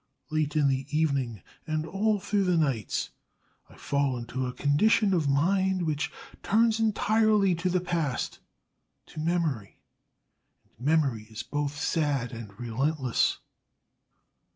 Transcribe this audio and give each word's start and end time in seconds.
Late 0.31 0.55
in 0.55 0.67
the 0.67 0.87
evening 0.89 1.43
and 1.67 1.85
all 1.85 2.19
through 2.19 2.45
the 2.45 2.57
nights, 2.57 3.11
I 3.69 3.75
fall 3.75 4.17
into 4.17 4.47
a 4.47 4.51
condition 4.51 5.13
of 5.13 5.29
mind 5.29 5.83
which 5.85 6.11
turns 6.41 6.79
entirely 6.79 7.53
to 7.53 7.69
the 7.69 7.81
past 7.81 8.39
to 9.05 9.19
memory, 9.19 9.77
and 10.63 10.83
memory 10.87 11.27
is 11.29 11.43
both 11.43 11.77
sad 11.77 12.31
and 12.31 12.59
relentless. 12.59 13.37